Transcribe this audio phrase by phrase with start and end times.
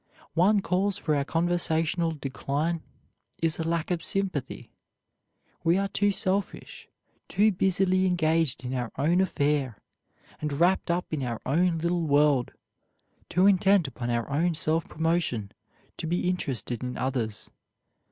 [0.33, 2.81] One cause for our conversational decline
[3.37, 4.71] is a lack of sympathy.
[5.63, 6.87] We are too selfish,
[7.29, 9.77] too busily engaged in our own welfare,
[10.39, 12.51] and wrapped up in our own little world,
[13.29, 15.51] too intent upon our own self promotion
[15.97, 17.51] to be interested in others.